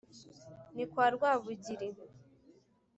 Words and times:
ni 0.75 0.85
kwa 0.91 1.05
rwabugiri 1.15 1.87